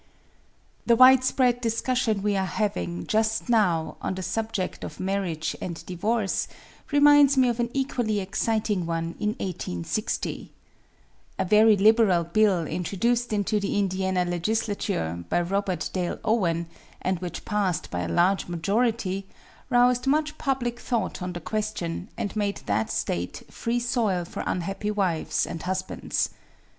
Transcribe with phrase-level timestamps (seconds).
[0.83, 6.47] The widespread discussion we are having, just now, on the subject of marriage and divorce,
[6.91, 10.51] reminds me of an equally exciting one in 1860.
[11.37, 16.65] A very liberal bill, introduced into the Indiana legislature by Robert Dale Owen,
[16.99, 19.27] and which passed by a large majority,
[19.69, 24.89] roused much public thought on the question, and made that State free soil for unhappy
[24.89, 26.31] wives and husbands.